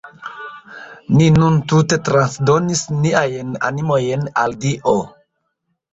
[1.17, 4.97] Ni nun tute transdonis niajn animojn al Dio.